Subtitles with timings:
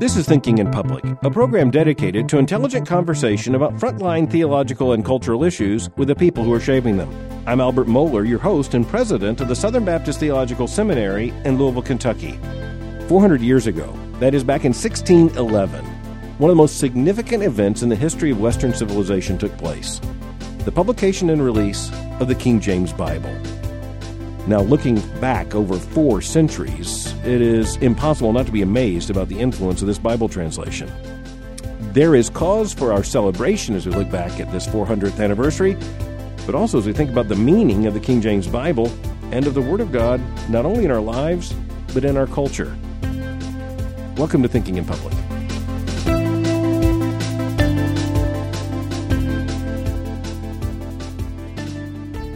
[0.00, 5.04] This is Thinking in Public, a program dedicated to intelligent conversation about frontline theological and
[5.04, 7.08] cultural issues with the people who are shaping them.
[7.46, 11.82] I'm Albert Mohler, your host and president of the Southern Baptist Theological Seminary in Louisville,
[11.82, 12.36] Kentucky.
[13.06, 15.84] 400 years ago, that is back in 1611,
[16.38, 20.00] one of the most significant events in the history of Western civilization took place
[20.64, 23.32] the publication and release of the King James Bible.
[24.48, 29.38] Now, looking back over four centuries, it is impossible not to be amazed about the
[29.38, 30.90] influence of this Bible translation.
[31.92, 35.76] There is cause for our celebration as we look back at this 400th anniversary,
[36.46, 38.90] but also as we think about the meaning of the King James Bible
[39.32, 41.52] and of the Word of God, not only in our lives,
[41.92, 42.74] but in our culture.
[44.16, 45.27] Welcome to Thinking in Public.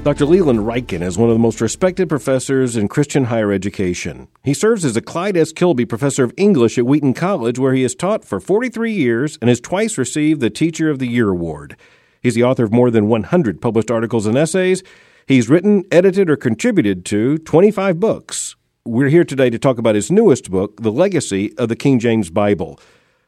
[0.05, 0.27] Dr.
[0.27, 4.27] Leland Ryken is one of the most respected professors in Christian higher education.
[4.43, 5.53] He serves as a Clyde S.
[5.53, 9.49] Kilby Professor of English at Wheaton College, where he has taught for 43 years and
[9.49, 11.77] has twice received the Teacher of the Year award.
[12.21, 14.83] He's the author of more than 100 published articles and essays.
[15.27, 18.57] He's written, edited, or contributed to 25 books.
[18.85, 22.29] We're here today to talk about his newest book, The Legacy of the King James
[22.29, 22.81] Bible.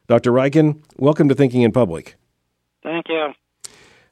[0.07, 0.33] Dr.
[0.33, 2.17] Ryken, welcome to Thinking in Public.
[2.83, 3.29] Thank you.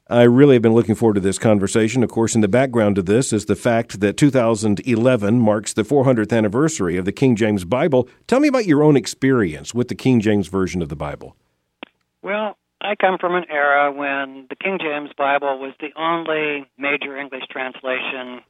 [0.08, 2.02] I really have been looking forward to this conversation.
[2.02, 6.36] Of course, in the background of this is the fact that 2011 marks the 400th
[6.36, 8.06] anniversary of the King James Bible.
[8.26, 11.36] Tell me about your own experience with the King James Version of the Bible.
[12.20, 17.16] Well, I come from an era when the King James Bible was the only major
[17.16, 18.42] English translation,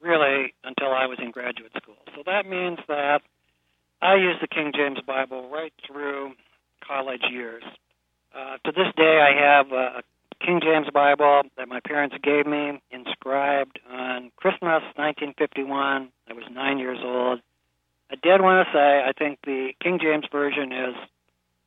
[0.00, 1.98] really, until I was in graduate school.
[2.16, 3.22] So that means that
[4.02, 6.32] I used the King James Bible right through
[6.84, 7.62] college years.
[8.34, 10.02] Uh, to this day, I have a
[10.40, 16.08] King James Bible that my parents gave me, inscribed on Christmas 1951.
[16.28, 17.40] I was nine years old.
[18.10, 20.94] I did want to say I think the King James Version is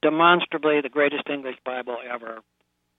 [0.02, 2.40] demonstrably the greatest English Bible ever.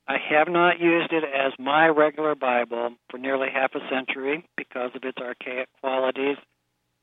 [0.06, 4.90] I have not used it as my regular Bible for nearly half a century because
[4.94, 6.36] of its archaic qualities.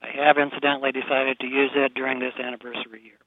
[0.02, 3.18] I have incidentally decided to use it during this anniversary year.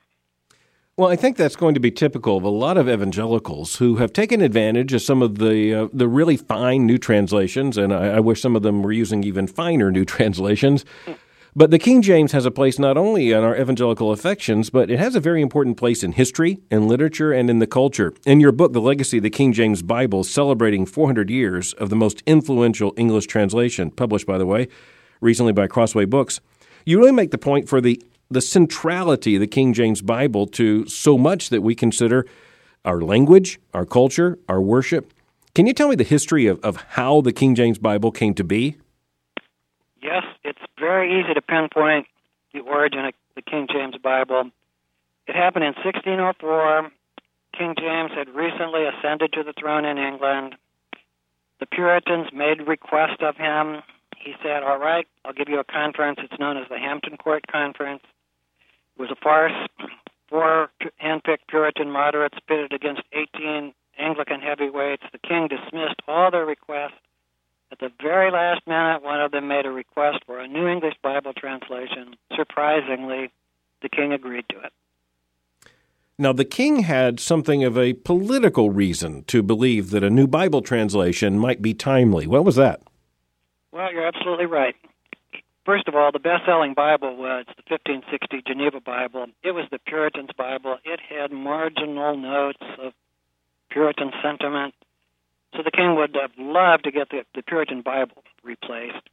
[1.00, 4.12] Well, I think that's going to be typical of a lot of evangelicals who have
[4.12, 8.20] taken advantage of some of the uh, the really fine new translations, and I, I,
[8.20, 10.84] wish some of them were using even finer new translations.
[11.56, 14.98] But the King James has a place not only in our evangelical affections, but it
[14.98, 18.12] has a very important place in history, in literature, and in the culture.
[18.26, 21.96] In your book, The Legacy of the King James Bible, celebrating 400 years of the
[21.96, 24.68] most influential English translation, published, by the way,
[25.22, 26.42] recently by Crossway Books,
[26.84, 30.86] you really make the point for the the centrality of the King James Bible to
[30.86, 32.26] so much that we consider
[32.84, 35.12] our language, our culture, our worship.
[35.54, 38.44] Can you tell me the history of, of how the King James Bible came to
[38.44, 38.76] be?
[40.00, 42.06] Yes, it's very easy to pinpoint
[42.54, 44.50] the origin of the King James Bible.
[45.26, 46.90] It happened in 1604.
[47.58, 50.54] King James had recently ascended to the throne in England.
[51.58, 53.82] The Puritans made request of him.
[54.16, 56.20] He said, All right, I'll give you a conference.
[56.22, 58.02] It's known as the Hampton Court Conference
[59.00, 59.52] was a farce.
[60.28, 60.70] Four
[61.02, 65.02] handpicked Puritan moderates pitted against 18 Anglican heavyweights.
[65.10, 67.00] The king dismissed all their requests.
[67.72, 70.94] At the very last minute, one of them made a request for a New English
[71.02, 72.14] Bible translation.
[72.36, 73.30] Surprisingly,
[73.80, 74.72] the king agreed to it.
[76.18, 80.60] Now, the king had something of a political reason to believe that a new Bible
[80.60, 82.26] translation might be timely.
[82.26, 82.82] What was that?
[83.72, 84.74] Well, you're absolutely right.
[85.70, 89.26] First of all, the best-selling Bible was the 1560 Geneva Bible.
[89.44, 90.78] It was the Puritans' Bible.
[90.84, 92.92] It had marginal notes of
[93.70, 94.74] Puritan sentiment.
[95.54, 99.08] So the king would have loved to get the, the Puritan Bible replaced.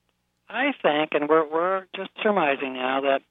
[0.49, 3.21] I think, and we're, we're just surmising now, that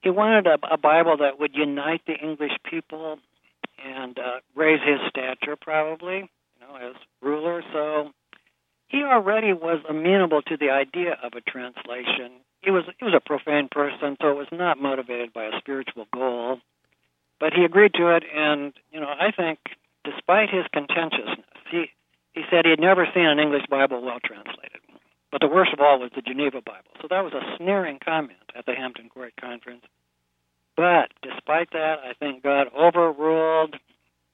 [0.00, 3.18] he wanted a, a Bible that would unite the English people
[3.84, 7.64] and uh, raise his stature, probably, you know, as ruler.
[7.72, 8.12] So
[8.92, 12.44] he already was amenable to the idea of a translation.
[12.60, 16.06] He was he was a profane person, so it was not motivated by a spiritual
[16.12, 16.58] goal.
[17.40, 19.58] But he agreed to it, and you know I think,
[20.04, 21.86] despite his contentiousness, he
[22.34, 24.80] he said he had never seen an English Bible well translated.
[25.32, 26.92] But the worst of all was the Geneva Bible.
[27.00, 29.84] So that was a sneering comment at the Hampton Court Conference.
[30.76, 33.76] But despite that, I think God overruled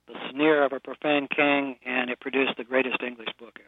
[0.08, 3.67] the sneer of a profane king, and it produced the greatest English book ever.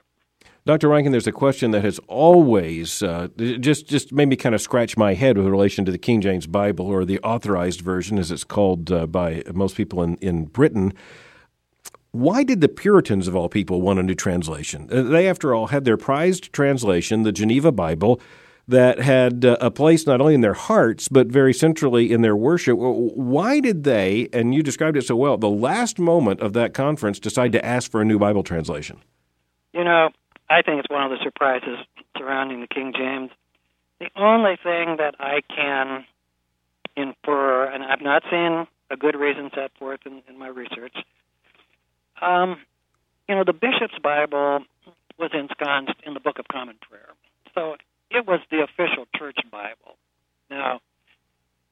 [0.71, 0.87] Dr.
[0.87, 3.27] Ryken, there's a question that has always uh,
[3.59, 6.47] just just made me kind of scratch my head with relation to the King James
[6.47, 10.93] Bible, or the Authorized Version, as it's called uh, by most people in, in Britain.
[12.13, 14.89] Why did the Puritans, of all people, want a new translation?
[14.93, 18.21] Uh, they, after all, had their prized translation, the Geneva Bible.
[18.69, 22.37] that had uh, a place not only in their hearts, but very centrally in their
[22.37, 22.79] worship.
[22.79, 27.19] Why did they, and you described it so well, the last moment of that conference
[27.19, 29.01] decide to ask for a new Bible translation?
[29.73, 30.11] You know,
[30.51, 31.79] I think it's one of the surprises
[32.19, 33.31] surrounding the King James.
[34.01, 36.05] The only thing that I can
[36.97, 40.97] infer, and I've not seen a good reason set forth in, in my research,
[42.21, 42.59] um,
[43.29, 44.65] you know, the bishop's Bible
[45.19, 47.11] was ensconced in the Book of Common Prayer.
[47.55, 47.77] So
[48.11, 49.97] it was the official church Bible.
[50.51, 50.81] Now,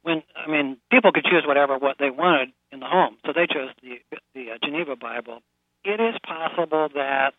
[0.02, 3.46] when I mean, people could choose whatever what they wanted in the home, so they
[3.46, 3.98] chose the
[4.34, 5.40] the uh, Geneva Bible.
[5.84, 7.34] It is possible that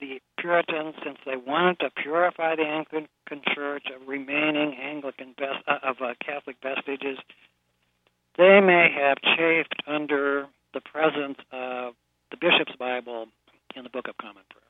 [0.00, 5.78] the Puritans, since they wanted to purify the Anglican Church of remaining Anglican best, uh,
[5.82, 7.18] of uh, Catholic vestiges,
[8.36, 11.94] they may have chafed under the presence of
[12.30, 13.26] the bishop's Bible
[13.76, 14.60] in the Book of Common Prayer.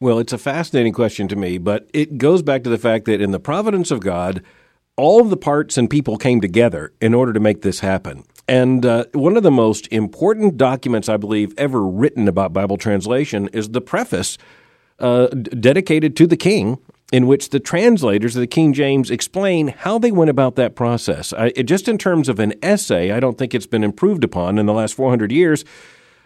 [0.00, 3.20] Well, it's a fascinating question to me, but it goes back to the fact that
[3.20, 4.42] in the providence of God,
[4.96, 8.24] all of the parts and people came together in order to make this happen.
[8.48, 13.48] And uh, one of the most important documents, I believe, ever written about Bible translation
[13.52, 14.38] is the preface
[14.98, 16.78] uh, dedicated to the king,
[17.12, 21.32] in which the translators of the King James explain how they went about that process.
[21.32, 24.66] I, just in terms of an essay, I don't think it's been improved upon in
[24.66, 25.64] the last 400 years.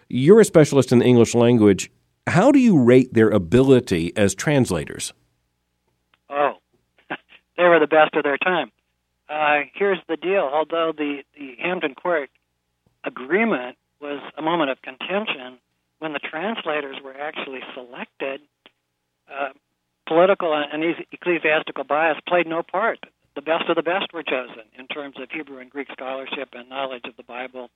[0.09, 1.91] You're a specialist in the English language.
[2.27, 5.13] How do you rate their ability as translators?
[6.29, 6.53] Oh,
[7.57, 8.71] they were the best of their time.
[9.31, 10.49] Uh, here's the deal.
[10.51, 12.29] Although the, the Hampton Court
[13.03, 15.57] agreement was a moment of contention,
[15.99, 18.41] when the translators were actually selected,
[19.31, 19.49] uh,
[20.07, 22.99] political and ecclesiastical bias played no part.
[23.35, 26.67] The best of the best were chosen in terms of Hebrew and Greek scholarship and
[26.67, 27.69] knowledge of the Bible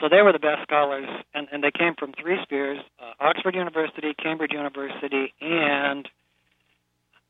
[0.00, 3.54] so they were the best scholars, and, and they came from three spheres uh, Oxford
[3.54, 6.08] University, Cambridge University, and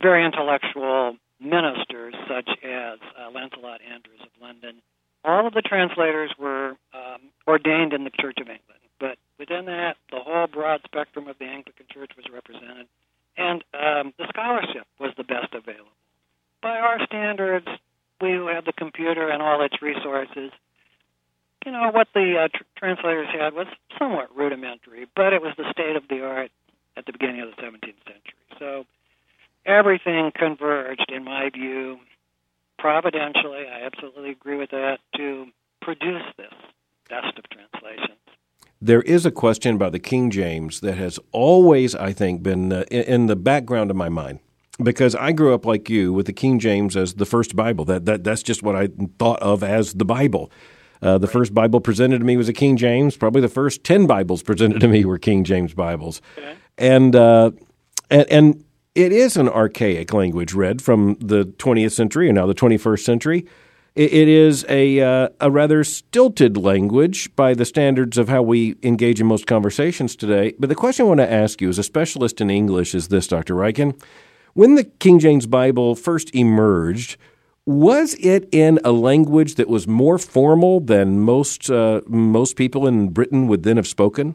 [0.01, 4.81] very intellectual ministers such as uh, Lancelot Andrewes of London.
[5.25, 9.97] All of the translators were um, ordained in the Church of England, but within that,
[10.11, 12.87] the whole broad spectrum of the Anglican Church was represented,
[13.37, 15.93] and um, the scholarship was the best available.
[16.63, 17.67] By our standards,
[18.21, 20.51] we who have the computer and all its resources,
[21.65, 23.67] you know, what the uh, tr- translators had was
[23.99, 26.51] somewhat rudimentary, but it was the state of the art
[26.97, 28.45] at the beginning of the 17th century.
[28.59, 28.85] So
[29.67, 31.99] everything converged, in my view,
[32.79, 35.47] providentially, I absolutely agree with that, to
[35.81, 36.53] produce this
[37.09, 38.19] best of translations.
[38.81, 42.85] There is a question about the King James that has always, I think, been uh,
[42.91, 44.41] in the background of my mind
[44.83, 47.85] because I grew up like you with the King James as the first Bible.
[47.85, 48.89] That, that that's just what I
[49.19, 50.51] thought of as the Bible.
[51.01, 53.17] Uh, the first Bible presented to me was a King James.
[53.17, 56.55] Probably the first ten Bibles presented to me were King James Bibles, okay.
[56.77, 57.53] and, uh,
[58.11, 58.65] and and
[58.95, 63.47] it is an archaic language read from the 20th century and now the 21st century.
[63.95, 69.21] it, is a uh, a rather stilted language by the standards of how we engage
[69.21, 70.55] in most conversations today.
[70.59, 73.27] But the question I want to ask you, as a specialist in English, is this,
[73.29, 73.55] Dr.
[73.55, 74.01] Ryken.
[74.55, 77.17] When the King James Bible first emerged,
[77.67, 83.09] was it in a language that was more formal than most uh, most people in
[83.09, 84.35] Britain would then have spoken?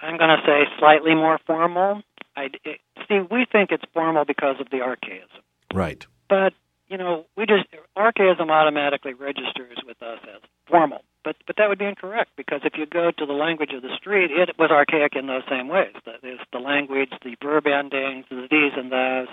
[0.00, 2.02] I'm going to say slightly more formal.
[2.36, 5.42] I, it, see, we think it's formal because of the archaism.
[5.72, 6.06] Right.
[6.28, 6.52] But
[6.88, 7.64] you know, we just
[7.96, 11.02] archaism automatically registers with us as formal.
[11.24, 13.96] But but that would be incorrect because if you go to the language of the
[13.96, 15.94] street, it was archaic in those same ways.
[16.04, 19.28] There's the language, the verb endings, the these and those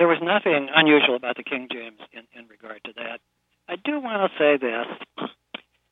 [0.00, 3.20] there was nothing unusual about the King James in, in regard to that.
[3.68, 5.28] I do want to say this.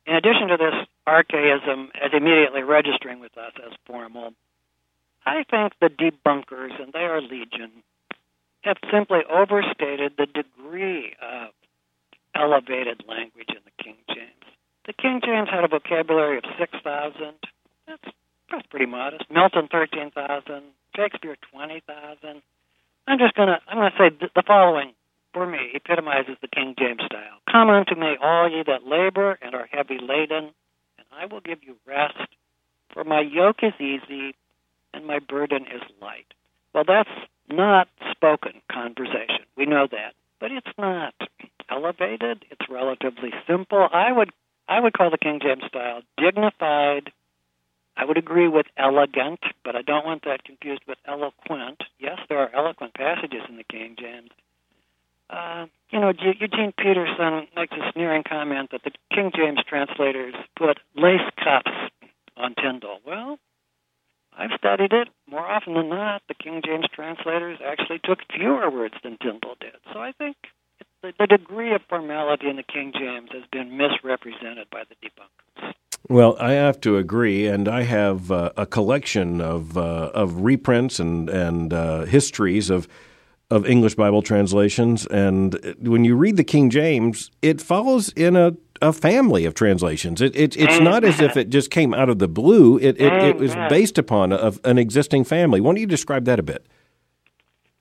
[0.07, 0.73] In addition to this
[1.05, 4.33] archaism as immediately registering with us as formal,
[5.29, 7.71] I think the debunkers, and they are legion,
[8.61, 11.51] have simply overstated the degree of
[12.33, 14.45] elevated language in the King James.
[14.87, 17.13] The King James had a vocabulary of 6,000.
[17.87, 18.15] That's,
[18.51, 19.25] that's pretty modest.
[19.29, 20.63] Milton, 13,000.
[20.95, 22.41] Shakespeare, 20,000.
[23.07, 24.93] I'm just gonna I'm gonna say the following
[25.33, 27.37] for me epitomizes the King James style.
[27.51, 30.53] Come unto me, all ye that labor and are heavy laden,
[30.97, 32.17] and I will give you rest.
[32.93, 34.35] For my yoke is easy
[34.93, 36.33] and my burden is light.
[36.73, 37.09] Well, that's
[37.49, 39.45] not spoken conversation.
[39.57, 41.13] We know that, but it's not
[41.69, 42.45] elevated.
[42.51, 43.87] It's relatively simple.
[43.91, 44.31] I would
[44.67, 47.11] I would call the King James style dignified
[47.99, 51.83] I would agree with elegant, but I don't want that confused with eloquent.
[51.99, 54.29] Yes, there are eloquent passages in the King James.
[55.29, 60.79] Uh, you know, Eugene Peterson makes a sneering comment that the King James translators put
[60.95, 61.91] lace cuffs
[62.37, 62.99] on Tyndale.
[63.05, 63.37] Well,
[64.39, 65.09] I've studied it.
[65.29, 69.75] More often than not, the King James translators actually took fewer words than Tyndale did.
[69.91, 70.37] So I think
[71.01, 75.73] the, the degree of formality in the King James has been misrepresented by the debunkers.
[76.07, 80.99] Well, I have to agree, and I have uh, a collection of uh, of reprints
[80.99, 82.87] and and uh, histories of
[83.51, 85.05] of English Bible translations.
[85.07, 90.21] And when you read the King James, it follows in a, a family of translations.
[90.21, 92.77] It, it it's not as if it just came out of the blue.
[92.77, 93.69] It it, it was mm-hmm.
[93.69, 95.61] based upon a, an existing family.
[95.61, 96.65] Why don't you describe that a bit?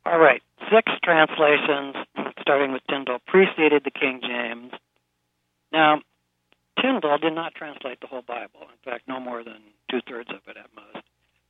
[0.07, 1.97] All right, six translations,
[2.41, 4.73] starting with Tyndale, preceded the King James.
[5.71, 6.01] Now,
[6.81, 8.63] Tyndale did not translate the whole Bible.
[8.63, 9.59] In fact, no more than
[9.91, 11.05] two thirds of it at most.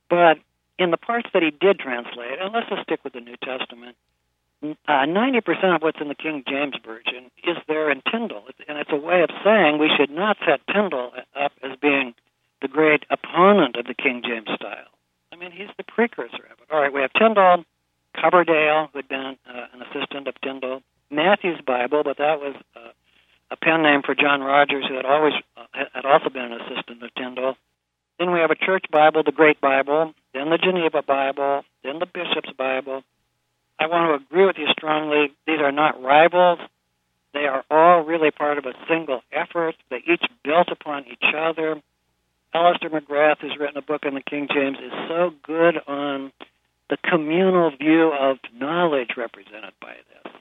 [0.09, 0.39] But
[0.79, 3.95] in the parts that he did translate, and let's just stick with the New Testament,
[4.63, 8.47] uh, 90% of what's in the King James Version is there in Tyndale.
[8.67, 12.13] And it's a way of saying we should not set Tyndale up as being
[12.61, 14.91] the great opponent of the King James style.
[15.31, 16.71] I mean, he's the precursor of it.
[16.71, 17.63] All right, we have Tyndale,
[18.19, 22.91] Coverdale, who had been uh, an assistant of Tyndale, Matthew's Bible, but that was uh,
[23.51, 27.03] a pen name for John Rogers, who had always uh, had also been an assistant
[27.03, 27.55] of Tyndale.
[28.19, 32.05] Then we have a church Bible, the Great Bible, then the Geneva Bible, then the
[32.05, 33.01] Bishop's Bible.
[33.79, 35.31] I want to agree with you strongly.
[35.47, 36.59] These are not rivals.
[37.33, 39.75] They are all really part of a single effort.
[39.89, 41.81] They each built upon each other.
[42.53, 46.33] Alister McGrath, who's written a book on the King James, is so good on
[46.89, 50.33] the communal view of knowledge represented by this.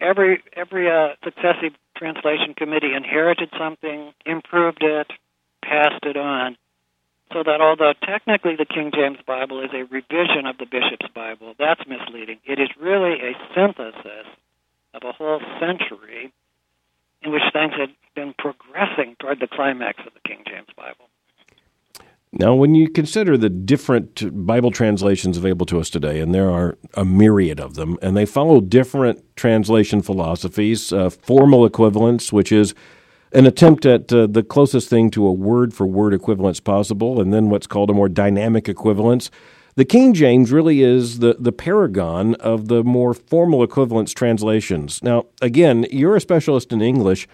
[0.00, 5.10] Every every uh, successive translation committee inherited something, improved it,
[5.62, 6.56] passed it on
[7.32, 11.54] so that although technically the King James Bible is a revision of the Bishop's Bible,
[11.58, 12.38] that's misleading.
[12.44, 14.26] It is really a synthesis
[14.94, 16.32] of a whole century
[17.22, 21.08] in which things had been progressing toward the climax of the King James Bible.
[22.32, 26.78] Now, when you consider the different Bible translations available to us today, and there are
[26.94, 32.72] a myriad of them, and they follow different translation philosophies, uh, formal equivalence, which is
[33.32, 37.32] an attempt at uh, the closest thing to a word for word equivalence possible, and
[37.32, 39.30] then what's called a more dynamic equivalence.
[39.76, 45.02] The King James really is the, the paragon of the more formal equivalence translations.
[45.02, 47.28] Now, again, you're a specialist in English.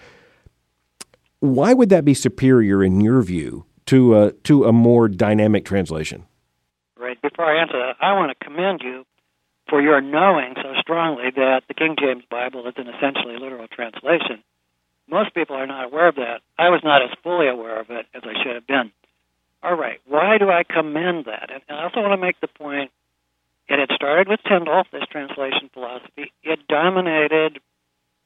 [1.39, 6.25] Why would that be superior in your view to a, to a more dynamic translation?
[6.97, 7.19] Right.
[7.21, 9.03] Before I answer that, I want to commend you
[9.69, 14.43] for your knowing so strongly that the King James Bible is an essentially literal translation.
[15.09, 16.41] Most people are not aware of that.
[16.57, 18.91] I was not as fully aware of it as I should have been.
[19.63, 21.49] All right, why do I commend that?
[21.51, 22.91] And I also want to make the point
[23.67, 26.31] it had started with Tyndale, this translation philosophy.
[26.43, 27.59] It dominated,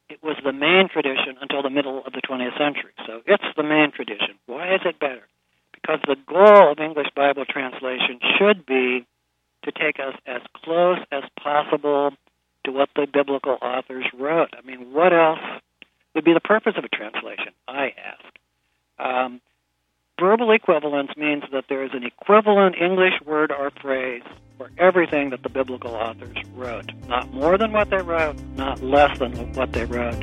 [0.10, 2.94] it was the main tradition until the middle of the 20th century.
[3.08, 4.36] So it's the main tradition.
[4.46, 5.28] Why is it better?
[5.74, 9.06] Because the goal of English Bible translation should be
[9.64, 12.12] to take us as close as possible
[12.66, 14.50] to what the biblical authors wrote.
[14.58, 15.40] I mean, what else
[16.16, 18.36] would be the purpose of a translation, I ask.
[19.00, 19.42] Um,
[20.20, 24.24] verbal equivalence means that there is an equivalent English word or phrase
[24.58, 26.92] for everything that the biblical authors wrote.
[27.08, 30.20] Not more than what they wrote, not less than what they wrote.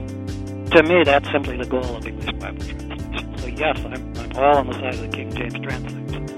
[0.73, 3.38] To me, that's simply the goal of English Bible translation.
[3.38, 6.38] So, yes, I'm, I'm all on the side of the King James translation.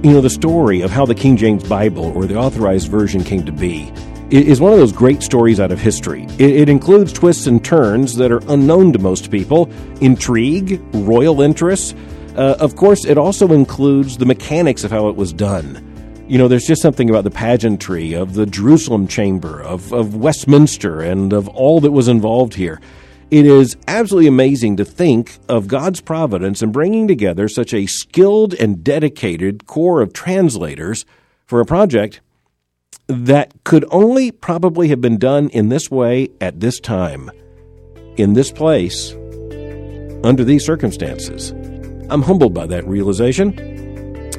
[0.00, 3.44] You know, the story of how the King James Bible or the authorized version came
[3.44, 3.92] to be
[4.30, 6.24] is one of those great stories out of history.
[6.38, 9.68] It, includes twists and turns that are unknown to most people,
[10.00, 11.96] intrigue, royal interests.
[12.36, 15.84] Uh, of course, it also includes the mechanics of how it was done.
[16.28, 21.00] You know, there's just something about the pageantry of the Jerusalem chamber, of, of Westminster,
[21.00, 22.80] and of all that was involved here.
[23.30, 28.54] It is absolutely amazing to think of God's providence in bringing together such a skilled
[28.54, 31.04] and dedicated core of translators
[31.44, 32.22] for a project
[33.06, 37.30] that could only probably have been done in this way at this time,
[38.16, 39.12] in this place,
[40.24, 41.50] under these circumstances.
[42.08, 43.58] I'm humbled by that realization,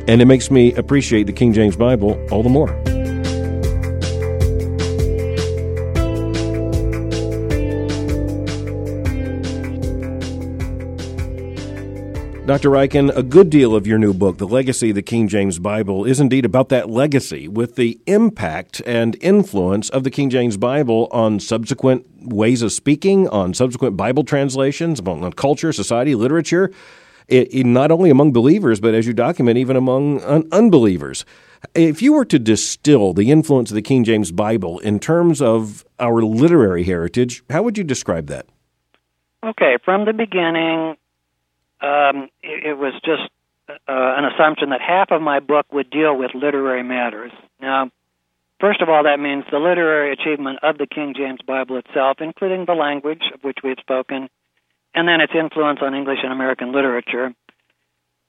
[0.08, 2.99] and it makes me appreciate the King James Bible all the more.
[12.50, 12.72] Dr.
[12.72, 16.04] Ryken, a good deal of your new book, The Legacy of the King James Bible,
[16.04, 21.08] is indeed about that legacy with the impact and influence of the King James Bible
[21.12, 26.72] on subsequent ways of speaking, on subsequent Bible translations, on culture, society, literature,
[27.28, 31.26] it, it, not only among believers, but as you document, even among un- unbelievers.
[31.76, 35.86] If you were to distill the influence of the King James Bible in terms of
[36.00, 38.48] our literary heritage, how would you describe that?
[39.44, 40.96] Okay, from the beginning,
[41.82, 43.30] um, it, it was just
[43.70, 47.32] uh, an assumption that half of my book would deal with literary matters.
[47.62, 47.92] Now,
[48.60, 52.66] first of all, that means the literary achievement of the King James Bible itself, including
[52.66, 54.30] the language of which we have spoken,
[54.96, 57.34] and then its influence on English and American literature.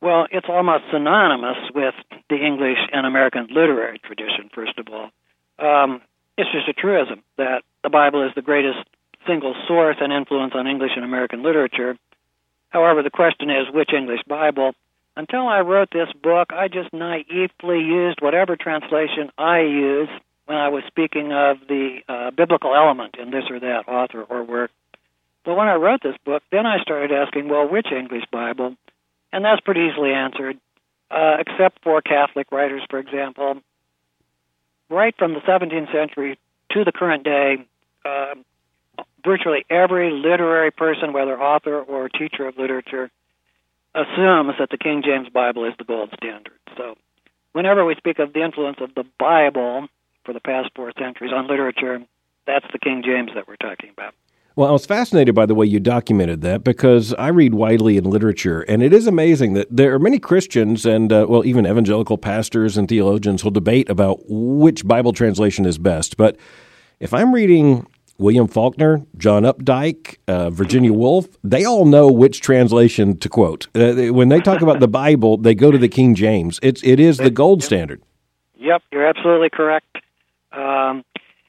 [0.03, 1.95] Well, it's almost synonymous with
[2.29, 5.11] the English and American literary tradition, first of all.
[5.59, 6.01] Um,
[6.39, 8.79] it's just a truism that the Bible is the greatest
[9.27, 11.97] single source and influence on English and American literature.
[12.71, 14.73] However, the question is which English Bible?
[15.17, 20.09] Until I wrote this book, I just naively used whatever translation I use
[20.47, 24.45] when I was speaking of the uh, biblical element in this or that author or
[24.45, 24.71] work.
[25.45, 28.77] But when I wrote this book, then I started asking, well, which English Bible?
[29.33, 30.59] And that's pretty easily answered,
[31.11, 33.61] uh, except for Catholic writers, for example.
[34.89, 36.39] Right from the 17th century
[36.73, 37.65] to the current day,
[38.05, 38.35] uh,
[39.25, 43.11] virtually every literary person, whether author or teacher of literature,
[43.95, 46.59] assumes that the King James Bible is the gold standard.
[46.77, 46.97] So,
[47.53, 49.89] whenever we speak of the influence of the Bible
[50.25, 52.01] for the past four centuries on literature,
[52.47, 54.15] that's the King James that we're talking about.
[54.57, 58.05] Well, I was fascinated by the way you documented that because I read widely in
[58.05, 62.19] literature, and it is amazing that there are many Christians and, uh, well, even evangelical
[62.19, 66.17] pastors and theologians will debate about which Bible translation is best.
[66.17, 66.37] But
[66.99, 67.87] if I'm reading
[68.21, 73.67] William Faulkner, John Updike, uh, Virginia Woolf, they all know which translation to quote.
[73.75, 76.61] Uh, when they talk about the Bible, they go to the King James.
[76.63, 78.03] It's it is the gold standard.
[78.59, 79.97] Yep, you're absolutely correct.
[80.53, 81.03] Um,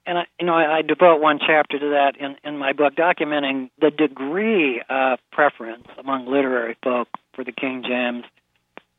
[0.06, 2.96] and I, you know, I, I devote one chapter to that in in my book,
[2.96, 8.24] documenting the degree of preference among literary folk for the King James.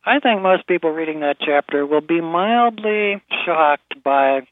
[0.04, 4.46] I think most people reading that chapter will be mildly shocked by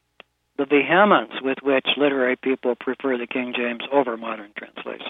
[0.61, 5.09] the vehemence with which literary people prefer the King James over modern translations.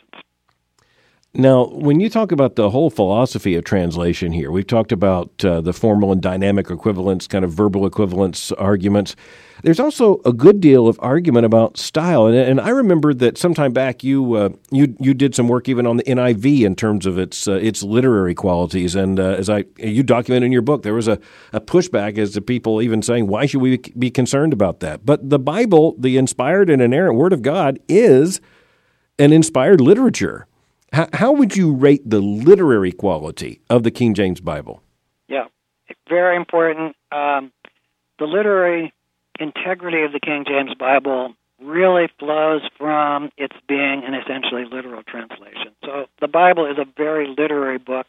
[1.34, 5.62] Now, when you talk about the whole philosophy of translation here, we've talked about uh,
[5.62, 9.16] the formal and dynamic equivalence, kind of verbal equivalence arguments.
[9.64, 13.72] There's also a good deal of argument about style, and, and I remember that sometime
[13.72, 17.18] back you uh, you you did some work even on the NIV in terms of
[17.18, 20.96] its uh, its literary qualities, and uh, as I you document in your book, there
[20.96, 21.18] was a,
[21.54, 25.06] a pushback as to people even saying why should we be concerned about that?
[25.06, 28.42] But the Bible, the inspired and inerrant Word of God, is
[29.18, 30.48] an inspired literature.
[30.92, 34.84] How, how would you rate the literary quality of the King James Bible?
[35.28, 35.46] Yeah,
[36.10, 36.96] very important.
[37.12, 37.52] Um,
[38.20, 38.94] the literary
[39.40, 45.72] integrity of the King James Bible really flows from its being an essentially literal translation.
[45.86, 48.08] So the Bible is a very literary book.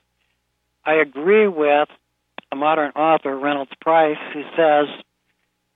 [0.85, 1.89] I agree with
[2.51, 4.89] a modern author, Reynolds Price, who says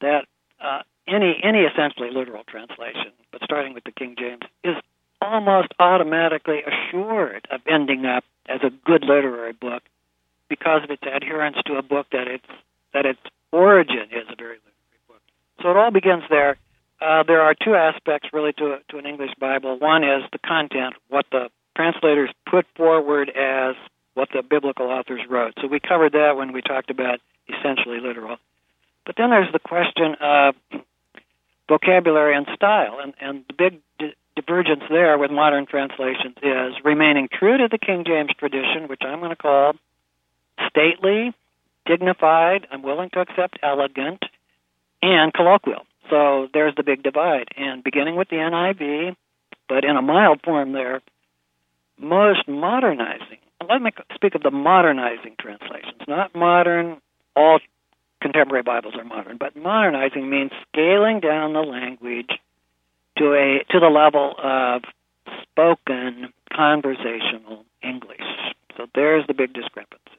[0.01, 0.25] that
[0.61, 4.75] uh, any any essentially literal translation, but starting with the King James, is
[5.21, 9.83] almost automatically assured of ending up as a good literary book
[10.49, 12.47] because of its adherence to a book that its
[12.93, 13.21] that its
[13.53, 15.21] origin is a very literary book.
[15.63, 16.57] so it all begins there.
[17.01, 19.79] Uh, there are two aspects really to, to an English Bible.
[19.79, 23.75] One is the content, what the translators put forward as
[24.15, 25.53] what the biblical authors wrote.
[25.61, 28.39] So we covered that when we talked about essentially literal.
[29.05, 30.55] But then there's the question of
[31.69, 37.57] vocabulary and style, and, and the big divergence there with modern translations is remaining true
[37.57, 39.73] to the King James tradition, which I'm going to call
[40.69, 41.35] stately,
[41.87, 44.23] dignified, I'm willing to accept elegant,
[45.03, 45.87] and colloquial.
[46.11, 47.49] So there's the big divide.
[47.57, 49.17] And beginning with the NIV,
[49.69, 51.01] but in a mild form there,
[51.99, 57.01] most modernizing, let me speak of the modernizing translations, not modern,
[57.35, 57.59] all
[58.21, 62.31] contemporary Bibles are modern, but modernizing means scaling down the language
[63.17, 64.83] to a to the level of
[65.43, 68.21] spoken conversational English.
[68.77, 70.17] So there's the big discrepancy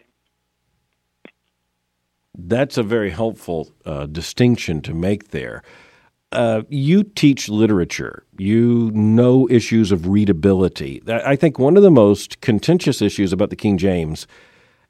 [2.37, 5.63] that's a very helpful uh, distinction to make there.
[6.31, 8.25] Uh, you teach literature.
[8.37, 11.01] You know issues of readability.
[11.07, 14.27] I think one of the most contentious issues about the King James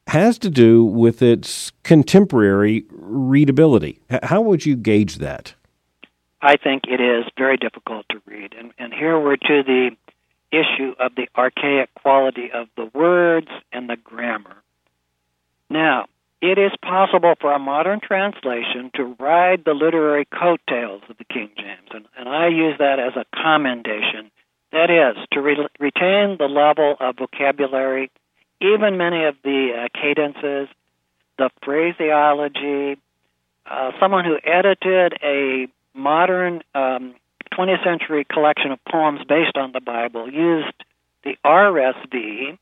[0.08, 4.00] has to do with its contemporary readability.
[4.24, 5.54] How would you gauge that?
[6.48, 8.56] I think it is very difficult to read.
[8.58, 9.90] And, and here we're to the
[10.50, 14.56] issue of the archaic quality of the words and the grammar.
[15.70, 16.06] Now,
[16.42, 21.50] it is possible for a modern translation to ride the literary coattails of the King
[21.58, 24.32] James, and, and I use that as a commendation.
[24.72, 28.10] That is, to re- retain the level of vocabulary,
[28.62, 30.70] even many of the uh, cadences,
[31.38, 32.98] the phraseology.
[33.66, 37.16] Uh, someone who edited a modern um,
[37.54, 40.74] 20th century collection of poems based on the Bible used
[41.24, 42.58] the RSV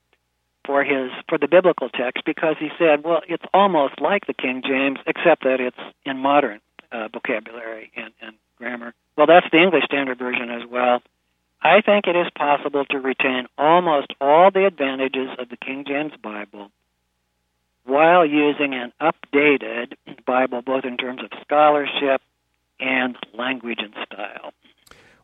[0.65, 4.63] for his for the biblical text because he said, well, it's almost like the King
[4.65, 6.59] James, except that it's in modern
[6.91, 8.93] uh, vocabulary and, and grammar.
[9.17, 11.01] Well, that's the English Standard Version as well.
[11.61, 16.13] I think it is possible to retain almost all the advantages of the King James
[16.21, 16.69] Bible
[17.85, 19.93] while using an updated
[20.25, 22.21] Bible, both in terms of scholarship
[22.79, 24.51] and language and style.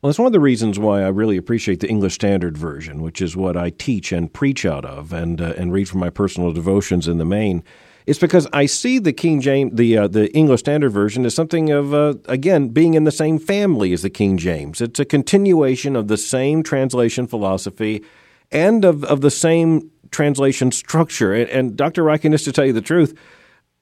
[0.02, 3.22] Well, that's one of the reasons why I really appreciate the English Standard Version, which
[3.22, 6.52] is what I teach and preach out of and uh, and read from my personal
[6.52, 7.64] devotions in the main.
[8.08, 11.70] It's because I see the King James, the uh, the English Standard Version, as something
[11.70, 14.82] of uh, again being in the same family as the King James.
[14.82, 18.04] It's a continuation of the same translation philosophy
[18.52, 21.32] and of of the same translation structure.
[21.32, 22.04] And, and Dr.
[22.04, 23.16] Ryken, to tell you the truth,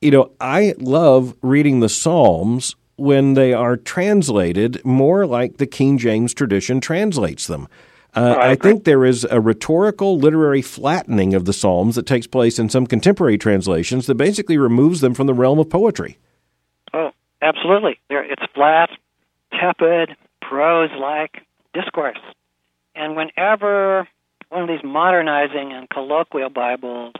[0.01, 5.97] you know, I love reading the Psalms when they are translated more like the King
[5.97, 7.67] James tradition translates them.
[8.15, 12.57] Uh, I, think there is a rhetorical literary flattening of the Psalms that takes place
[12.57, 16.17] in some contemporary translations that basically removes them from the realm of poetry.
[16.91, 17.99] Oh, absolutely.
[18.09, 18.89] It's flat,
[19.51, 22.17] tepid, prose like discourse.
[22.95, 24.07] And whenever
[24.49, 27.13] one of these modernizing and colloquial Bibles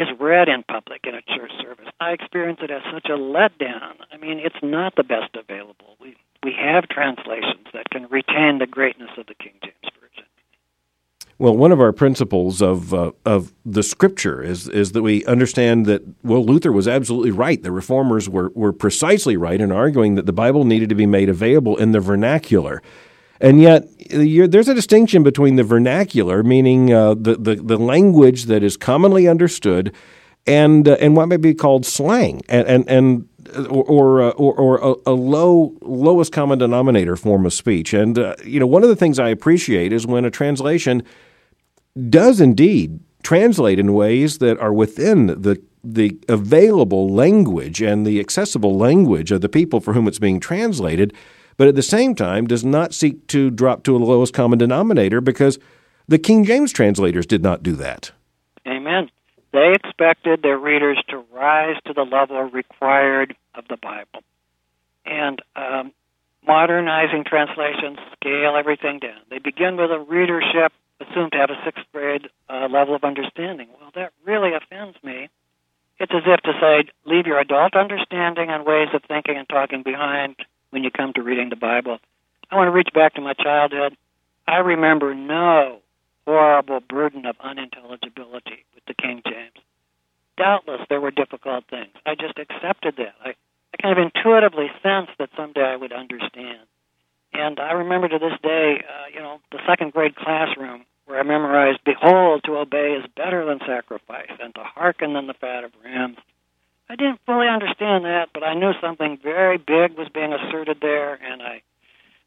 [0.00, 1.86] is read in public in a church service.
[2.00, 3.94] I experience it as such a letdown.
[4.12, 5.96] I mean, it's not the best available.
[6.00, 10.24] We we have translations that can retain the greatness of the King James version.
[11.38, 15.86] Well, one of our principles of uh, of the Scripture is is that we understand
[15.86, 17.62] that well, Luther was absolutely right.
[17.62, 21.28] The reformers were were precisely right in arguing that the Bible needed to be made
[21.28, 22.82] available in the vernacular.
[23.40, 28.62] And yet, there's a distinction between the vernacular, meaning uh, the, the, the language that
[28.62, 29.94] is commonly understood,
[30.46, 33.28] and uh, and what may be called slang, and and, and
[33.68, 37.94] or or, uh, or, or a, a, low lowest common denominator form of speech.
[37.94, 41.02] And uh, you know, one of the things I appreciate is when a translation
[42.08, 48.76] does indeed translate in ways that are within the the available language and the accessible
[48.76, 51.14] language of the people for whom it's being translated
[51.60, 55.20] but at the same time does not seek to drop to a lowest common denominator
[55.20, 55.58] because
[56.08, 58.12] the King James translators did not do that.
[58.66, 59.10] Amen.
[59.52, 64.24] They expected their readers to rise to the level required of the Bible.
[65.04, 65.92] And um,
[66.46, 69.20] modernizing translations scale everything down.
[69.28, 73.68] They begin with a readership assumed to have a sixth grade uh, level of understanding.
[73.78, 75.28] Well, that really offends me.
[75.98, 79.82] It's as if to say, leave your adult understanding and ways of thinking and talking
[79.82, 80.36] behind
[80.70, 81.98] when you come to reading the Bible.
[82.50, 83.96] I want to reach back to my childhood.
[84.46, 85.80] I remember no
[86.26, 89.64] horrible burden of unintelligibility with the King James.
[90.36, 91.92] Doubtless there were difficult things.
[92.06, 93.14] I just accepted that.
[93.24, 96.66] I, I kind of intuitively sensed that someday I would understand.
[97.32, 101.22] And I remember to this day, uh, you know, the second grade classroom where I
[101.22, 105.72] memorized, Behold, to obey is better than sacrifice, and to hearken than the fat of
[105.84, 106.18] rams.
[106.90, 111.14] I didn't fully understand that, but I knew something very big was being asserted there,
[111.14, 111.62] and I,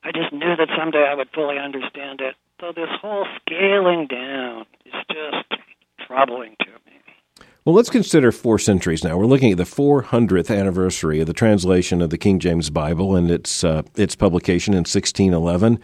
[0.05, 2.35] I just knew that someday I would fully understand it.
[2.61, 5.61] So this whole scaling down is just
[6.07, 7.45] troubling to me.
[7.65, 9.17] Well, let's consider four centuries now.
[9.17, 13.29] We're looking at the 400th anniversary of the translation of the King James Bible and
[13.29, 15.77] its uh, its publication in 1611.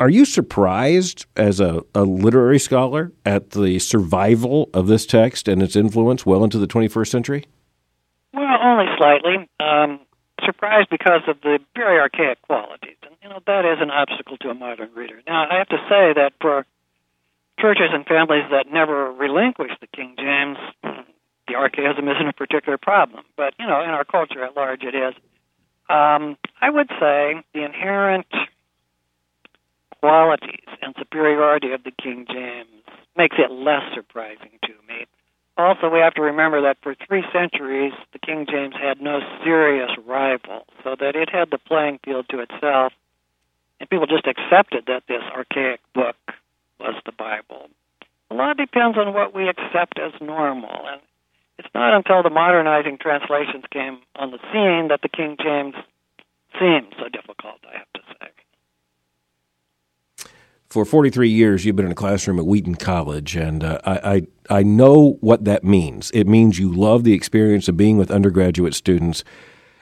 [0.00, 5.62] Are you surprised as a, a literary scholar at the survival of this text and
[5.62, 7.44] its influence well into the 21st century?
[8.32, 9.48] Well, only slightly.
[9.60, 10.00] Um,
[10.44, 12.96] surprised because of the very archaic qualities.
[13.04, 15.22] And, you know, that is an obstacle to a modern reader.
[15.28, 16.66] Now, I have to say that for
[17.60, 20.58] churches and families that never relinquish the King James,
[21.46, 23.24] the archaism isn't a particular problem.
[23.36, 25.14] But, you know, in our culture at large, it is.
[25.88, 28.26] Um, I would say the inherent
[30.04, 32.68] qualities and superiority of the King James
[33.16, 35.06] makes it less surprising to me.
[35.56, 39.88] Also, we have to remember that for three centuries, the King James had no serious
[40.06, 42.92] rival, so that it had the playing field to itself,
[43.80, 46.16] and people just accepted that this archaic book
[46.78, 47.70] was the Bible.
[48.30, 51.00] A lot depends on what we accept as normal, and
[51.58, 55.76] it's not until the modernizing translations came on the scene that the King James
[56.60, 58.43] seemed so difficult, I have to say
[60.74, 64.58] for 43 years, you've been in a classroom at Wheaton College, and uh, I, I,
[64.58, 66.10] I know what that means.
[66.10, 69.22] It means you love the experience of being with undergraduate students.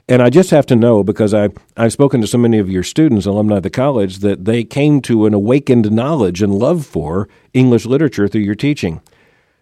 [0.07, 2.83] And I just have to know because I've, I've spoken to so many of your
[2.83, 7.27] students, alumni of the college, that they came to an awakened knowledge and love for
[7.55, 9.01] English literature through your teaching.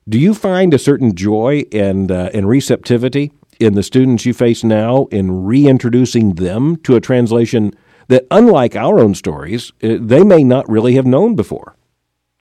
[0.09, 4.65] Do you find a certain joy and, uh, and receptivity in the students you face
[4.65, 7.73] now in reintroducing them to a translation
[8.11, 11.77] that, unlike our own stories, uh, they may not really have known before.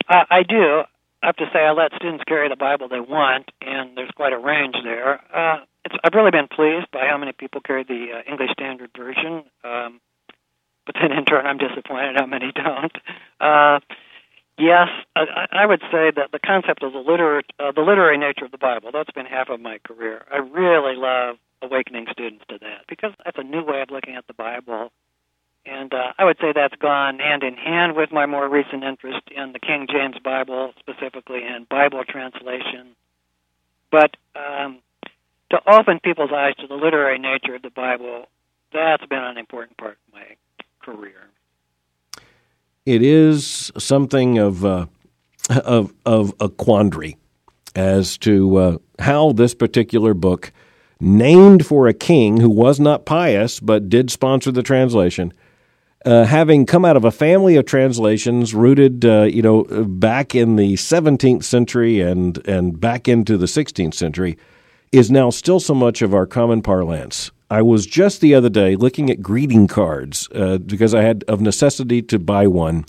[0.09, 0.81] Uh, I do.
[1.21, 4.33] I have to say I let students carry the Bible they want, and there's quite
[4.33, 5.21] a range there.
[5.33, 5.59] Uh,
[6.03, 10.01] I've really been pleased by how many people carry the uh, English Standard Version, um,
[10.85, 12.95] but then in turn I'm disappointed how many don't.
[13.39, 13.79] Uh,
[14.57, 16.99] yes, I, I would say that the concept of the
[17.59, 20.25] uh, the literary nature of the Bible, that's been half of my career.
[20.31, 24.25] I really love awakening students to that because that's a new way of looking at
[24.27, 24.91] the Bible
[25.69, 29.21] and uh, I would say that's gone hand in hand with my more recent interest
[29.35, 32.95] in the King James Bible, specifically in Bible translation.
[33.91, 34.79] But um,
[35.51, 38.27] to open people's eyes to the literary nature of the Bible,
[38.73, 40.25] that's been an important part of my
[40.81, 41.29] career.
[42.85, 44.87] It is something of uh,
[45.49, 47.17] of of a quandary
[47.75, 50.51] as to uh, how this particular book,
[50.99, 55.31] named for a king who was not pious but did sponsor the translation,
[56.05, 60.55] uh, having come out of a family of translations rooted, uh, you know, back in
[60.55, 64.37] the 17th century and and back into the 16th century,
[64.91, 67.31] is now still so much of our common parlance.
[67.51, 71.41] I was just the other day looking at greeting cards uh, because I had of
[71.41, 72.85] necessity to buy one,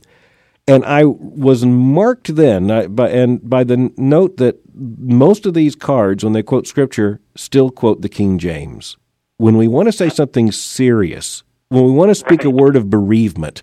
[0.68, 5.74] and I was marked then uh, by and by the note that most of these
[5.74, 8.96] cards, when they quote scripture, still quote the King James.
[9.38, 12.46] When we want to say something serious when we want to speak right.
[12.46, 13.62] a word of bereavement,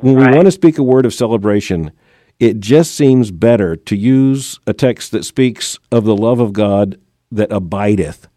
[0.00, 1.90] when we want to speak a word of celebration,
[2.38, 7.00] it just seems better to use a text that speaks of the love of God
[7.32, 8.28] that abideth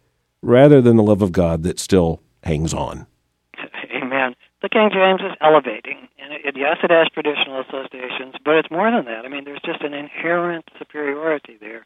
[0.42, 3.06] rather than the love of God that still hangs on.
[3.94, 4.34] Amen.
[4.62, 6.08] The King James is elevating.
[6.18, 9.26] And it, yes, it has traditional associations, but it's more than that.
[9.26, 11.84] I mean, there's just an inherent superiority there.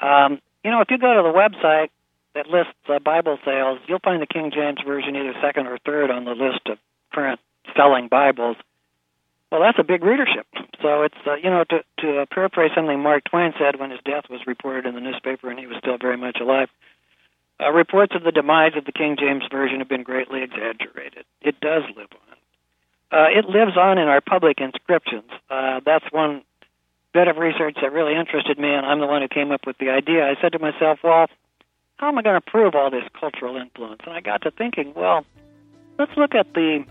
[0.00, 1.90] Um, you know, if you go to the website
[2.34, 6.10] that lists uh, Bible sales, you'll find the King James Version either second or third
[6.10, 6.78] on the list of
[7.12, 7.40] current
[7.76, 8.56] selling Bibles.
[9.50, 10.46] Well, that's a big readership.
[10.80, 14.00] So it's uh, you know to to uh, paraphrase something Mark Twain said when his
[14.04, 16.68] death was reported in the newspaper and he was still very much alive.
[17.60, 21.24] Uh, reports of the demise of the King James Version have been greatly exaggerated.
[21.42, 22.36] It does live on.
[23.12, 25.30] Uh, it lives on in our public inscriptions.
[25.50, 26.42] Uh, that's one
[27.12, 29.76] bit of research that really interested me, and I'm the one who came up with
[29.78, 30.24] the idea.
[30.24, 31.26] I said to myself, well,
[32.00, 34.00] how am I going to prove all this cultural influence?
[34.06, 35.26] And I got to thinking, well,
[35.98, 36.82] let's look at the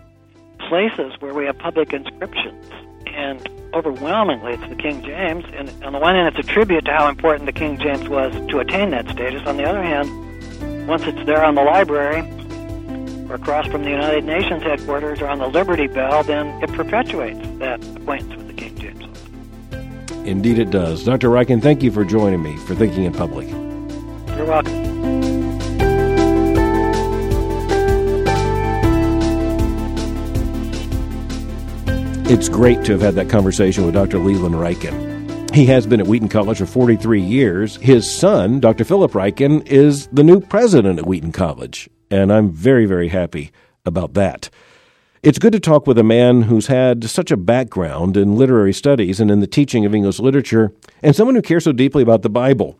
[0.68, 2.64] places where we have public inscriptions.
[3.08, 5.44] And overwhelmingly, it's the King James.
[5.52, 8.32] And on the one hand, it's a tribute to how important the King James was
[8.50, 9.42] to attain that status.
[9.46, 12.20] On the other hand, once it's there on the library,
[13.28, 17.40] or across from the United Nations headquarters, or on the Liberty Bell, then it perpetuates
[17.58, 19.06] that acquaintance with the King James.
[20.24, 21.04] Indeed, it does.
[21.04, 21.30] Dr.
[21.30, 23.48] Ryken, thank you for joining me for Thinking in Public.
[23.48, 24.79] You're welcome.
[32.30, 34.20] It's great to have had that conversation with Dr.
[34.20, 35.52] Leland Ryken.
[35.52, 37.74] He has been at Wheaton College for 43 years.
[37.78, 38.84] His son, Dr.
[38.84, 43.50] Philip Ryken, is the new president at Wheaton College, and I'm very, very happy
[43.84, 44.48] about that.
[45.24, 49.18] It's good to talk with a man who's had such a background in literary studies
[49.18, 52.30] and in the teaching of English literature, and someone who cares so deeply about the
[52.30, 52.78] Bible.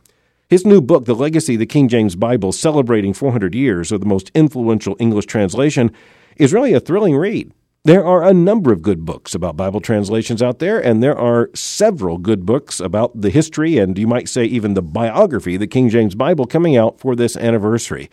[0.48, 4.06] His new book, The Legacy of the King James Bible, celebrating 400 years of the
[4.06, 5.90] most influential English translation,
[6.36, 7.52] is really a thrilling read.
[7.84, 11.48] There are a number of good books about Bible translations out there, and there are
[11.54, 15.66] several good books about the history and you might say even the biography of the
[15.66, 18.10] King James Bible coming out for this anniversary.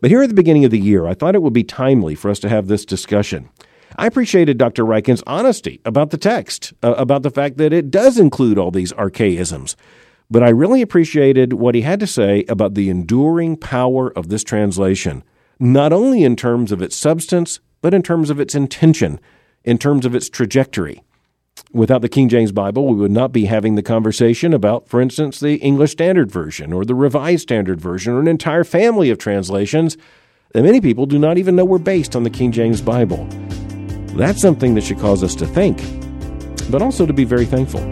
[0.00, 2.30] But here at the beginning of the year, I thought it would be timely for
[2.30, 3.50] us to have this discussion.
[3.96, 4.86] I appreciated Dr.
[4.86, 8.92] Ryken's honesty about the text, uh, about the fact that it does include all these
[8.92, 9.76] archaisms.
[10.30, 14.42] But I really appreciated what he had to say about the enduring power of this
[14.42, 15.24] translation,
[15.60, 19.20] not only in terms of its substance, but in terms of its intention,
[19.62, 21.02] in terms of its trajectory.
[21.70, 25.38] Without the King James Bible, we would not be having the conversation about, for instance,
[25.38, 29.98] the English Standard Version or the Revised Standard Version or an entire family of translations
[30.54, 33.26] that many people do not even know were based on the King James Bible.
[34.16, 35.76] That's something that should cause us to think,
[36.70, 37.82] but also to be very thankful.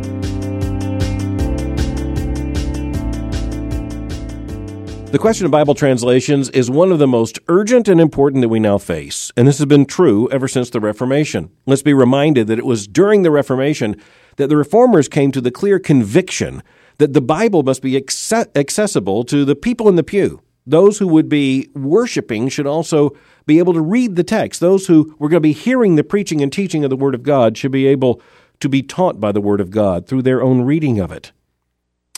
[5.13, 8.59] The question of Bible translations is one of the most urgent and important that we
[8.59, 11.51] now face, and this has been true ever since the Reformation.
[11.67, 14.01] Let's be reminded that it was during the Reformation
[14.37, 16.63] that the Reformers came to the clear conviction
[16.97, 20.41] that the Bible must be accessible to the people in the pew.
[20.67, 24.61] Those who would be worshiping should also be able to read the text.
[24.61, 27.23] Those who were going to be hearing the preaching and teaching of the Word of
[27.23, 28.23] God should be able
[28.61, 31.33] to be taught by the Word of God through their own reading of it.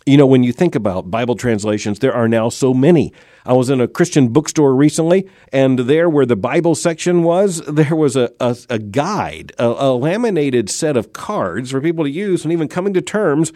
[0.07, 3.11] You know, when you think about Bible translations, there are now so many.
[3.47, 7.97] I was in a Christian bookstore recently, and there where the Bible section was, there
[7.97, 12.45] was a, a, a guide, a, a laminated set of cards for people to use
[12.45, 13.51] and even coming to terms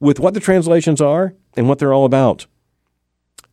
[0.00, 2.46] with what the translations are and what they're all about.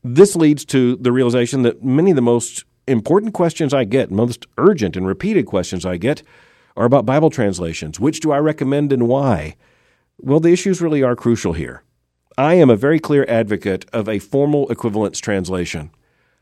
[0.03, 4.47] This leads to the realization that many of the most important questions I get, most
[4.57, 6.23] urgent and repeated questions I get,
[6.75, 7.99] are about Bible translations.
[7.99, 9.55] Which do I recommend and why?
[10.17, 11.83] Well, the issues really are crucial here.
[12.39, 15.91] I am a very clear advocate of a formal equivalence translation.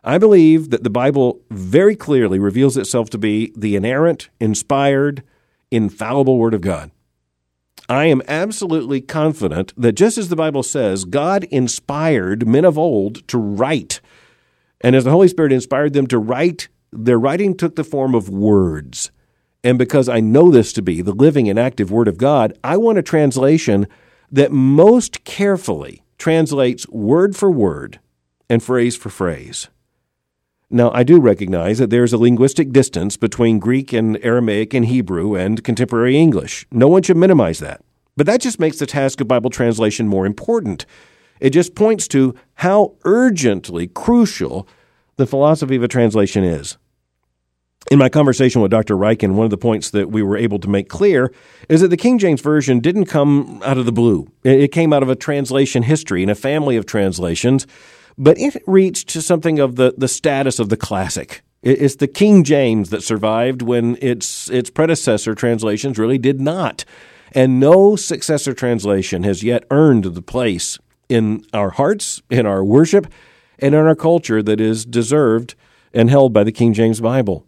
[0.04, 5.24] I believe that the Bible very clearly reveals itself to be the inerrant, inspired,
[5.72, 6.92] infallible Word of God.
[7.90, 13.28] I am absolutely confident that just as the Bible says, God inspired men of old
[13.30, 14.00] to write.
[14.82, 18.30] And as the Holy Spirit inspired them to write, their writing took the form of
[18.30, 19.10] words.
[19.64, 22.78] And because I know this to be the living and active Word of God, I
[22.78, 23.88] want a translation
[24.32, 28.00] that most carefully translates word for word
[28.50, 29.70] and phrase for phrase.
[30.70, 35.36] Now, I do recognize that there's a linguistic distance between Greek and Aramaic and Hebrew
[35.36, 36.66] and contemporary English.
[36.72, 37.82] No one should minimize that.
[38.18, 40.86] But that just makes the task of Bible translation more important.
[41.40, 44.68] It just points to how urgently crucial
[45.16, 46.78] the philosophy of a translation is.
[47.90, 48.96] In my conversation with Dr.
[48.96, 51.32] Ryken, one of the points that we were able to make clear
[51.70, 54.28] is that the King James Version didn't come out of the blue.
[54.44, 57.66] It came out of a translation history and a family of translations
[58.18, 61.42] but it reached to something of the, the status of the classic.
[61.62, 66.86] It's the King James that survived when its its predecessor translations really did not.
[67.34, 73.08] And no successor translation has yet earned the place in our hearts, in our worship,
[73.60, 75.56] and in our culture that is deserved
[75.94, 77.46] and held by the King James Bible.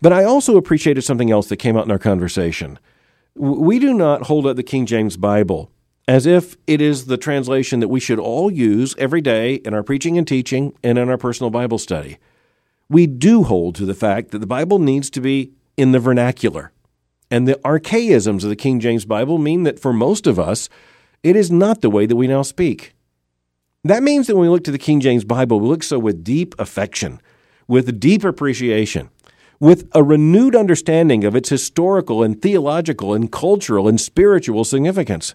[0.00, 2.78] But I also appreciated something else that came out in our conversation.
[3.34, 5.70] We do not hold up the King James Bible
[6.08, 9.82] as if it is the translation that we should all use every day in our
[9.82, 12.18] preaching and teaching and in our personal Bible study.
[12.88, 16.72] We do hold to the fact that the Bible needs to be in the vernacular.
[17.30, 20.68] And the archaisms of the King James Bible mean that for most of us,
[21.22, 22.94] it is not the way that we now speak.
[23.84, 26.24] That means that when we look to the King James Bible, we look so with
[26.24, 27.20] deep affection,
[27.68, 29.10] with deep appreciation,
[29.60, 35.34] with a renewed understanding of its historical and theological and cultural and spiritual significance.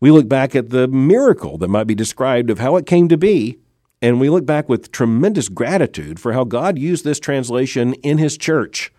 [0.00, 3.16] We look back at the miracle that might be described of how it came to
[3.16, 3.58] be,
[4.02, 8.36] and we look back with tremendous gratitude for how God used this translation in His
[8.36, 8.92] church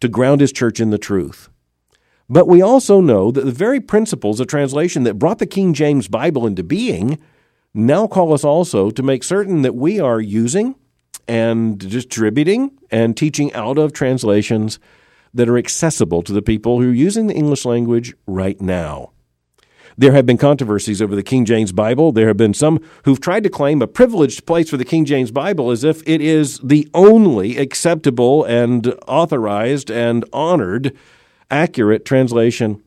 [0.00, 1.48] to ground His church in the truth.
[2.28, 6.08] But we also know that the very principles of translation that brought the King James
[6.08, 7.18] Bible into being
[7.72, 10.74] now call us also to make certain that we are using
[11.28, 14.78] and distributing and teaching out of translations
[15.34, 19.12] that are accessible to the people who are using the English language right now.
[19.98, 22.12] There have been controversies over the King James Bible.
[22.12, 25.32] There have been some who've tried to claim a privileged place for the King James
[25.32, 30.96] Bible as if it is the only acceptable and authorized and honored
[31.50, 32.80] accurate translation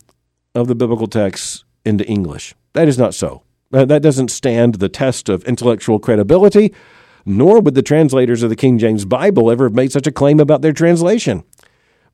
[0.55, 2.55] of the biblical text into English.
[2.73, 3.43] That is not so.
[3.71, 6.73] That doesn't stand the test of intellectual credibility,
[7.25, 10.39] nor would the translators of the King James Bible ever have made such a claim
[10.39, 11.43] about their translation.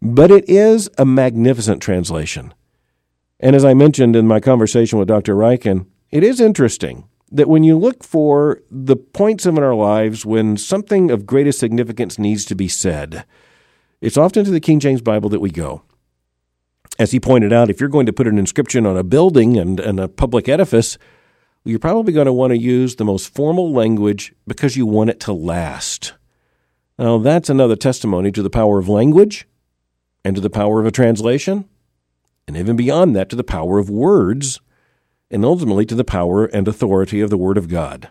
[0.01, 2.53] But it is a magnificent translation.
[3.39, 5.35] And as I mentioned in my conversation with Dr.
[5.35, 10.57] Ryken, it is interesting that when you look for the points in our lives when
[10.57, 13.25] something of greatest significance needs to be said,
[14.01, 15.83] it's often to the King James Bible that we go.
[16.99, 19.79] As he pointed out, if you're going to put an inscription on a building and,
[19.79, 20.97] and a public edifice,
[21.67, 25.19] you're probably going to want to use the most formal language because you want it
[25.21, 26.13] to last.
[26.97, 29.47] Now, that's another testimony to the power of language
[30.25, 31.69] and to the power of a translation
[32.47, 34.61] and even beyond that to the power of words,
[35.29, 38.09] and ultimately to the power and authority of the Word of God.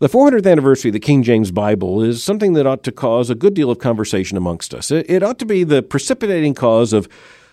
[0.00, 3.36] The 400th anniversary of the King James Bible is something that ought to cause a
[3.36, 4.90] good deal of conversation amongst us.
[4.90, 7.08] It, ought to be the precipitating cause of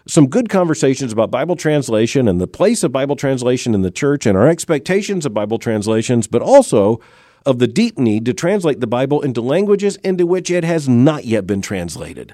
[0.07, 4.25] some good conversations about Bible translation and the place of Bible translation in the church
[4.25, 6.99] and our expectations of Bible translations, but also
[7.45, 11.25] of the deep need to translate the Bible into languages into which it has not
[11.25, 12.33] yet been translated,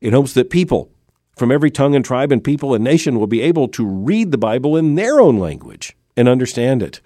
[0.00, 0.90] in hopes that people
[1.36, 4.38] from every tongue and tribe and people and nation will be able to read the
[4.38, 7.00] Bible in their own language and understand it.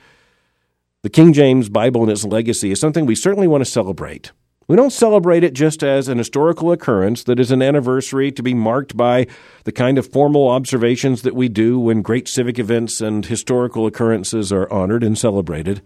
[1.03, 4.33] The King James Bible and its legacy is something we certainly want to celebrate.
[4.69, 8.53] We don't celebrate it just as an historical occurrence that is an anniversary to be
[8.53, 9.27] marked by
[9.65, 14.53] the kind of formal observations that we do when great civic events and historical occurrences
[14.53, 15.81] are honored and celebrated.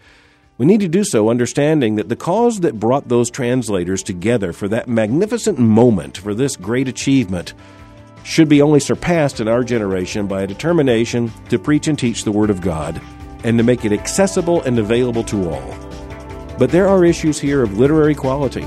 [0.59, 4.67] We need to do so understanding that the cause that brought those translators together for
[4.67, 7.55] that magnificent moment, for this great achievement,
[8.25, 12.33] should be only surpassed in our generation by a determination to preach and teach the
[12.33, 13.01] Word of God
[13.45, 15.92] and to make it accessible and available to all.
[16.63, 18.63] But there are issues here of literary quality,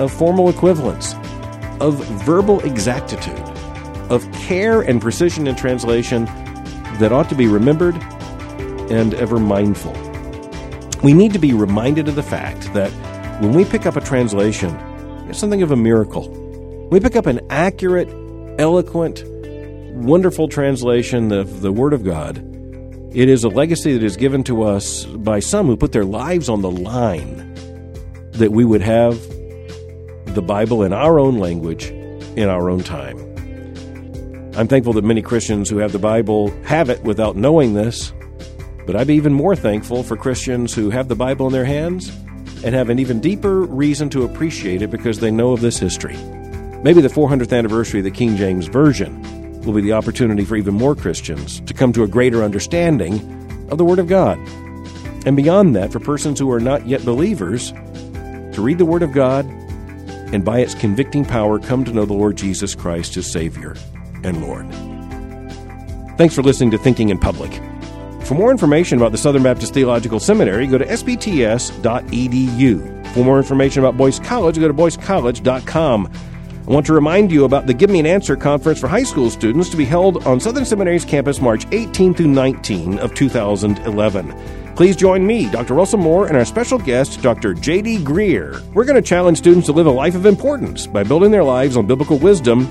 [0.00, 1.14] of formal equivalence,
[1.80, 3.38] of verbal exactitude,
[4.10, 6.24] of care and precision in translation
[6.98, 7.94] that ought to be remembered
[8.90, 9.92] and ever mindful.
[11.04, 12.90] We need to be reminded of the fact that
[13.40, 14.74] when we pick up a translation,
[15.28, 16.28] it's something of a miracle.
[16.90, 18.08] We pick up an accurate,
[18.58, 19.22] eloquent,
[19.94, 22.49] wonderful translation of the Word of God.
[23.12, 26.48] It is a legacy that is given to us by some who put their lives
[26.48, 27.52] on the line
[28.34, 29.20] that we would have
[30.32, 33.18] the Bible in our own language in our own time.
[34.56, 38.12] I'm thankful that many Christians who have the Bible have it without knowing this,
[38.86, 42.10] but I'd be even more thankful for Christians who have the Bible in their hands
[42.62, 46.16] and have an even deeper reason to appreciate it because they know of this history.
[46.84, 50.74] Maybe the 400th anniversary of the King James Version will be the opportunity for even
[50.74, 53.14] more Christians to come to a greater understanding
[53.70, 54.38] of the Word of God.
[55.26, 57.72] And beyond that, for persons who are not yet believers,
[58.52, 59.46] to read the Word of God
[60.32, 63.76] and by its convicting power come to know the Lord Jesus Christ as Savior
[64.22, 64.68] and Lord.
[66.16, 67.52] Thanks for listening to Thinking in Public.
[68.24, 71.80] For more information about the Southern Baptist Theological Seminary, go to sbts.edu.
[73.14, 76.12] For more information about Boyce College, go to boycecollege.com.
[76.70, 79.28] I want to remind you about the Give Me an Answer conference for high school
[79.28, 84.74] students to be held on Southern Seminary's campus March 18 through 19 of 2011.
[84.76, 85.74] Please join me, Dr.
[85.74, 87.54] Russell Moore, and our special guest, Dr.
[87.54, 88.04] J.D.
[88.04, 88.64] Greear.
[88.72, 91.76] We're going to challenge students to live a life of importance by building their lives
[91.76, 92.68] on biblical wisdom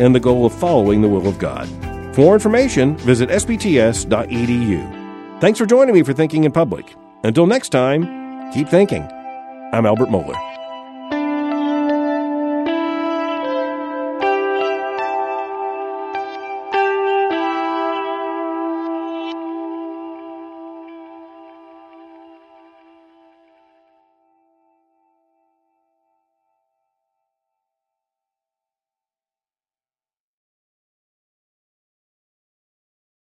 [0.00, 1.68] and the goal of following the will of God.
[2.16, 5.00] For more information, visit sbts.edu.
[5.40, 6.92] Thanks for joining me for Thinking in Public.
[7.22, 9.08] Until next time, keep thinking.
[9.72, 10.51] I'm Albert Mohler.